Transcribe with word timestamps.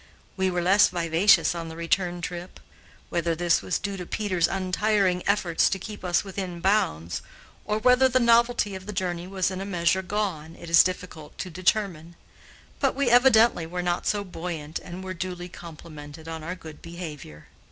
We 0.35 0.49
were 0.49 0.63
less 0.63 0.87
vivacious 0.87 1.53
on 1.53 1.69
the 1.69 1.75
return 1.75 2.21
trip. 2.21 2.59
Whether 3.09 3.35
this 3.35 3.61
was 3.61 3.77
due 3.77 3.97
to 3.97 4.05
Peter's 4.07 4.47
untiring 4.47 5.21
efforts 5.27 5.69
to 5.69 5.77
keep 5.77 6.03
us 6.03 6.23
within 6.23 6.59
bounds, 6.59 7.21
or 7.65 7.77
whether 7.77 8.09
the 8.09 8.19
novelty 8.19 8.73
of 8.73 8.87
the 8.87 8.93
journey 8.93 9.27
was 9.27 9.51
in 9.51 9.61
a 9.61 9.63
measure 9.63 10.01
gone, 10.01 10.55
it 10.55 10.71
is 10.71 10.81
difficult 10.81 11.37
to 11.37 11.51
determine, 11.51 12.15
but 12.79 12.95
we 12.95 13.11
evidently 13.11 13.67
were 13.67 13.83
not 13.83 14.07
so 14.07 14.23
buoyant 14.23 14.79
and 14.79 15.03
were 15.03 15.13
duly 15.13 15.47
complimented 15.49 16.27
on 16.27 16.41
our 16.43 16.55
good 16.55 16.81
behavior. 16.81 17.47